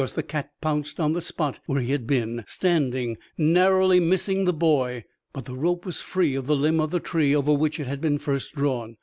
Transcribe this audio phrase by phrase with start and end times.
[0.15, 5.03] The cat pounced on the spot where he had been standing, narrowly missing the boy.
[5.31, 8.01] But the rope was free of the limb of the tree over which it had
[8.01, 8.97] been first drawn.